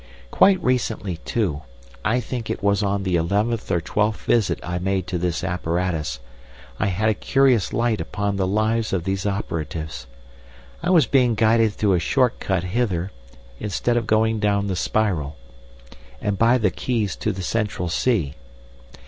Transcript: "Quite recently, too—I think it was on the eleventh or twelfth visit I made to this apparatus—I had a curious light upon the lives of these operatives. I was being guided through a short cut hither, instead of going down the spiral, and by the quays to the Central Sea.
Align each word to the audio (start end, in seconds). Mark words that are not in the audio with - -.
"Quite 0.31 0.59
recently, 0.63 1.17
too—I 1.17 2.19
think 2.21 2.49
it 2.49 2.63
was 2.63 2.81
on 2.81 3.03
the 3.03 3.17
eleventh 3.17 3.69
or 3.69 3.79
twelfth 3.79 4.21
visit 4.21 4.59
I 4.63 4.79
made 4.79 5.05
to 5.05 5.19
this 5.19 5.43
apparatus—I 5.43 6.87
had 6.87 7.07
a 7.09 7.13
curious 7.13 7.71
light 7.71 8.01
upon 8.01 8.35
the 8.35 8.47
lives 8.47 8.93
of 8.93 9.03
these 9.03 9.27
operatives. 9.27 10.07
I 10.81 10.89
was 10.89 11.05
being 11.05 11.35
guided 11.35 11.73
through 11.73 11.93
a 11.93 11.99
short 11.99 12.39
cut 12.39 12.63
hither, 12.63 13.11
instead 13.59 13.95
of 13.95 14.07
going 14.07 14.39
down 14.39 14.65
the 14.65 14.75
spiral, 14.75 15.35
and 16.19 16.35
by 16.35 16.57
the 16.57 16.71
quays 16.71 17.15
to 17.17 17.31
the 17.31 17.43
Central 17.43 17.87
Sea. 17.87 18.33